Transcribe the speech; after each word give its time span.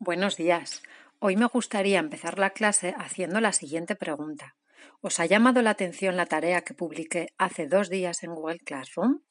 Buenos 0.00 0.36
días. 0.36 0.84
Hoy 1.18 1.34
me 1.34 1.46
gustaría 1.46 1.98
empezar 1.98 2.38
la 2.38 2.50
clase 2.50 2.94
haciendo 2.98 3.40
la 3.40 3.52
siguiente 3.52 3.96
pregunta. 3.96 4.54
¿Os 5.00 5.18
ha 5.18 5.26
llamado 5.26 5.60
la 5.60 5.70
atención 5.70 6.16
la 6.16 6.26
tarea 6.26 6.60
que 6.60 6.72
publiqué 6.72 7.34
hace 7.36 7.66
dos 7.66 7.90
días 7.90 8.22
en 8.22 8.32
Google 8.32 8.60
Classroom? 8.60 9.22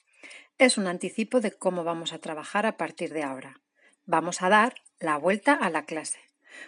Es 0.57 0.77
un 0.77 0.87
anticipo 0.87 1.39
de 1.39 1.53
cómo 1.53 1.85
vamos 1.85 2.11
a 2.11 2.19
trabajar 2.19 2.65
a 2.65 2.75
partir 2.75 3.13
de 3.13 3.23
ahora. 3.23 3.61
Vamos 4.05 4.41
a 4.41 4.49
dar 4.49 4.75
la 4.99 5.15
vuelta 5.15 5.53
a 5.53 5.69
la 5.69 5.85
clase. 5.85 6.19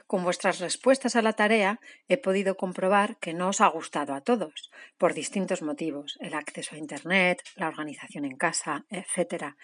Con 0.07 0.23
vuestras 0.23 0.59
respuestas 0.59 1.18
a 1.18 1.21
la 1.21 1.34
tarea 1.34 1.81
he 2.07 2.18
podido 2.18 2.55
comprobar 2.55 3.18
que 3.18 3.34
no 3.34 3.50
os 3.50 3.59
ha 3.59 3.68
gustado 3.68 4.13
a 4.13 4.21
todos, 4.21 4.71
por 4.97 5.13
distintos 5.13 5.61
motivos, 5.61 6.18
el 6.21 6.36
acceso 6.36 6.75
a 6.75 6.77
Internet, 6.77 7.43
la 7.55 7.68
organización 7.68 8.23
en 8.23 8.38
casa, 8.38 8.86
etc. 8.89 9.55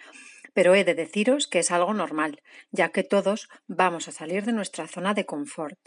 Pero 0.56 0.74
he 0.74 0.84
de 0.84 0.96
deciros 0.96 1.46
que 1.46 1.60
es 1.60 1.70
algo 1.70 1.94
normal, 1.94 2.42
ya 2.72 2.90
que 2.90 3.04
todos 3.04 3.48
vamos 3.68 4.08
a 4.08 4.12
salir 4.12 4.44
de 4.46 4.54
nuestra 4.54 4.88
zona 4.88 5.14
de 5.14 5.28
confort. 5.28 5.78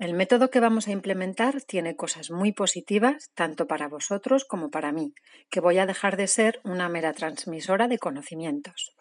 El 0.00 0.14
método 0.14 0.50
que 0.50 0.60
vamos 0.60 0.88
a 0.88 0.92
implementar 0.92 1.60
tiene 1.60 1.94
cosas 1.94 2.30
muy 2.30 2.52
positivas 2.52 3.30
tanto 3.34 3.66
para 3.66 3.86
vosotros 3.86 4.46
como 4.46 4.70
para 4.70 4.90
mí, 4.90 5.14
que 5.50 5.60
voy 5.60 5.78
a 5.78 5.86
dejar 5.86 6.16
de 6.16 6.26
ser 6.26 6.60
una 6.64 6.88
mera 6.88 7.12
transmisora 7.12 7.86
de 7.86 7.98
conocimientos. 7.98 8.96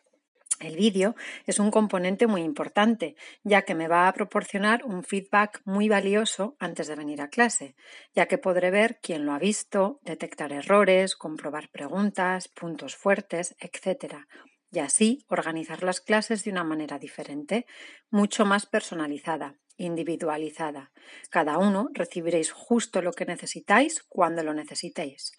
El 0.59 0.75
vídeo 0.75 1.15
es 1.45 1.57
un 1.57 1.71
componente 1.71 2.27
muy 2.27 2.41
importante, 2.41 3.15
ya 3.43 3.61
que 3.61 3.75
me 3.75 3.87
va 3.87 4.09
a 4.09 4.13
proporcionar 4.13 4.83
un 4.83 5.05
feedback 5.05 5.61
muy 5.63 5.87
valioso 5.87 6.57
antes 6.59 6.87
de 6.87 6.95
venir 6.95 7.21
a 7.21 7.29
clase, 7.29 7.75
ya 8.13 8.25
que 8.25 8.37
podré 8.37 8.69
ver 8.69 8.99
quién 9.01 9.25
lo 9.25 9.31
ha 9.31 9.39
visto, 9.39 10.01
detectar 10.03 10.51
errores, 10.51 11.15
comprobar 11.15 11.69
preguntas, 11.69 12.49
puntos 12.49 12.97
fuertes, 12.97 13.55
etc. 13.61 14.25
Y 14.71 14.79
así 14.79 15.25
organizar 15.27 15.83
las 15.83 16.01
clases 16.01 16.43
de 16.43 16.51
una 16.51 16.63
manera 16.63 16.99
diferente, 16.99 17.65
mucho 18.09 18.45
más 18.45 18.65
personalizada, 18.65 19.55
individualizada. 19.77 20.91
Cada 21.29 21.57
uno 21.57 21.89
recibiréis 21.93 22.51
justo 22.51 23.01
lo 23.01 23.13
que 23.13 23.25
necesitáis 23.25 24.03
cuando 24.03 24.43
lo 24.43 24.53
necesitéis 24.53 25.33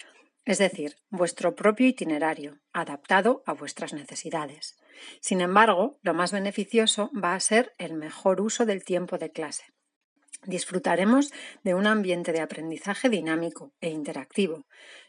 es 0.44 0.58
decir, 0.58 0.96
vuestro 1.10 1.54
propio 1.54 1.86
itinerario, 1.86 2.58
adaptado 2.72 3.42
a 3.46 3.52
vuestras 3.52 3.92
necesidades. 3.92 4.76
Sin 5.20 5.40
embargo, 5.40 5.98
lo 6.02 6.14
más 6.14 6.32
beneficioso 6.32 7.10
va 7.12 7.34
a 7.34 7.40
ser 7.40 7.74
el 7.78 7.94
mejor 7.94 8.40
uso 8.40 8.66
del 8.66 8.84
tiempo 8.84 9.18
de 9.18 9.30
clase. 9.30 9.64
Disfrutaremos 10.46 11.32
de 11.62 11.74
un 11.74 11.86
ambiente 11.86 12.32
de 12.32 12.40
aprendizaje 12.40 13.10
dinámico 13.10 13.74
e 13.80 13.90
interactivo. 13.90 14.66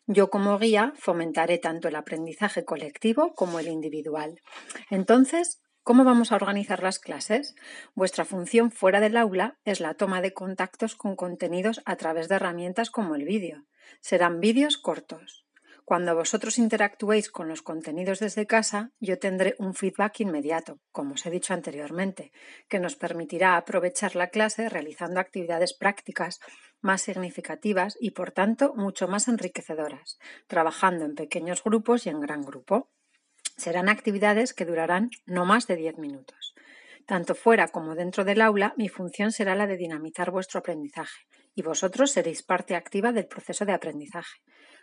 Yo 0.07 0.29
como 0.29 0.57
guía 0.57 0.93
fomentaré 0.97 1.57
tanto 1.57 1.87
el 1.87 1.95
aprendizaje 1.95 2.65
colectivo 2.65 3.33
como 3.33 3.59
el 3.59 3.67
individual. 3.67 4.41
Entonces, 4.89 5.61
¿Cómo 5.83 6.03
vamos 6.03 6.31
a 6.31 6.35
organizar 6.35 6.83
las 6.83 6.99
clases? 6.99 7.55
Vuestra 7.95 8.23
función 8.23 8.69
fuera 8.69 8.99
del 8.99 9.17
aula 9.17 9.57
es 9.65 9.79
la 9.79 9.95
toma 9.95 10.21
de 10.21 10.31
contactos 10.31 10.95
con 10.95 11.15
contenidos 11.15 11.81
a 11.85 11.95
través 11.95 12.29
de 12.29 12.35
herramientas 12.35 12.91
como 12.91 13.15
el 13.15 13.25
vídeo. 13.25 13.65
Serán 13.99 14.39
vídeos 14.41 14.77
cortos. 14.77 15.47
Cuando 15.91 16.15
vosotros 16.15 16.57
interactuéis 16.57 17.29
con 17.29 17.49
los 17.49 17.61
contenidos 17.61 18.19
desde 18.19 18.47
casa, 18.47 18.91
yo 19.01 19.19
tendré 19.19 19.55
un 19.59 19.73
feedback 19.73 20.21
inmediato, 20.21 20.79
como 20.93 21.15
os 21.15 21.25
he 21.25 21.29
dicho 21.29 21.53
anteriormente, 21.53 22.31
que 22.69 22.79
nos 22.79 22.95
permitirá 22.95 23.57
aprovechar 23.57 24.15
la 24.15 24.29
clase 24.29 24.69
realizando 24.69 25.19
actividades 25.19 25.73
prácticas 25.73 26.39
más 26.79 27.01
significativas 27.01 27.97
y, 27.99 28.11
por 28.11 28.31
tanto, 28.31 28.73
mucho 28.73 29.09
más 29.09 29.27
enriquecedoras, 29.27 30.17
trabajando 30.47 31.03
en 31.03 31.13
pequeños 31.13 31.61
grupos 31.61 32.05
y 32.05 32.09
en 32.09 32.21
gran 32.21 32.43
grupo. 32.43 32.89
Serán 33.57 33.89
actividades 33.89 34.53
que 34.53 34.63
durarán 34.63 35.09
no 35.25 35.43
más 35.43 35.67
de 35.67 35.75
10 35.75 35.97
minutos. 35.97 36.55
Tanto 37.05 37.35
fuera 37.35 37.67
como 37.67 37.95
dentro 37.95 38.23
del 38.23 38.39
aula, 38.39 38.73
mi 38.77 38.87
función 38.87 39.33
será 39.33 39.55
la 39.55 39.67
de 39.67 39.75
dinamizar 39.75 40.31
vuestro 40.31 40.59
aprendizaje 40.59 41.27
y 41.53 41.63
vosotros 41.63 42.11
seréis 42.11 42.43
parte 42.43 42.75
activa 42.75 43.11
del 43.11 43.27
proceso 43.27 43.65
de 43.65 43.73
aprendizaje. 43.73 44.39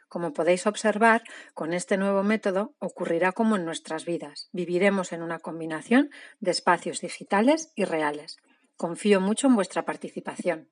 Como 0.09 0.33
podéis 0.33 0.67
observar, 0.67 1.23
con 1.55 1.73
este 1.73 1.97
nuevo 1.97 2.23
método 2.23 2.75
ocurrirá 2.79 3.33
como 3.33 3.57
en 3.57 3.65
nuestras 3.65 4.05
vidas. 4.05 4.49
Viviremos 4.53 5.13
en 5.13 5.23
una 5.23 5.39
combinación 5.39 6.11
de 6.41 6.51
espacios 6.51 7.01
digitales 7.01 7.73
y 7.75 7.85
reales. 7.85 8.39
Confío 8.77 9.21
mucho 9.21 9.49
en 9.49 9.55
vuestra 9.55 9.85
participación. 9.85 10.69